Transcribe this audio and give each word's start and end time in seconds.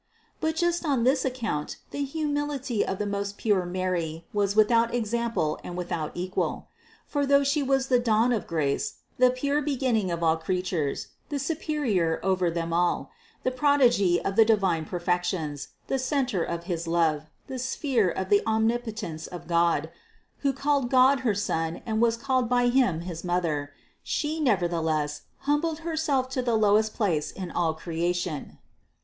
593. 0.41 0.49
But 0.49 0.67
just 0.73 0.83
on 0.83 1.03
this 1.03 1.23
account 1.25 1.77
the 1.91 2.03
humility 2.03 2.83
of 2.83 2.97
the 2.97 3.05
most 3.05 3.37
pure 3.37 3.67
Mary 3.67 4.25
was 4.33 4.55
without 4.55 4.95
example 4.95 5.59
and 5.63 5.77
without 5.77 6.11
equal. 6.15 6.69
For 7.05 7.23
though 7.23 7.43
She 7.43 7.61
was 7.61 7.85
the 7.85 7.99
dawn 7.99 8.33
of 8.33 8.47
grace, 8.47 8.95
the 9.19 9.29
pure 9.29 9.61
beginning 9.61 10.09
of 10.09 10.23
all 10.23 10.37
creatures, 10.37 11.09
the 11.29 11.37
superior 11.37 12.19
over 12.23 12.49
them 12.49 12.73
all, 12.73 13.11
the 13.43 13.51
prodigy 13.51 14.19
of 14.25 14.35
the 14.35 14.43
divine 14.43 14.85
perfections, 14.85 15.67
the 15.85 15.99
centre 15.99 16.43
of 16.43 16.63
his 16.63 16.87
love, 16.87 17.27
the 17.45 17.59
sphere 17.59 18.09
of 18.09 18.29
the 18.29 18.41
omnipotence 18.47 19.27
of 19.27 19.45
God, 19.45 19.91
who 20.39 20.51
called 20.51 20.89
God 20.89 21.19
her 21.19 21.35
Son 21.35 21.83
and 21.85 22.01
was 22.01 22.17
called 22.17 22.49
by 22.49 22.69
Him 22.69 23.01
his 23.01 23.23
Mother, 23.23 23.71
She 24.01 24.39
nevertheless 24.39 25.21
humbled 25.41 25.81
Her 25.85 25.95
self 25.95 26.27
to 26.29 26.41
the 26.41 26.55
lowest 26.57 26.95
place 26.95 27.29
in 27.31 27.51
all 27.51 27.75
creation. 27.75 28.57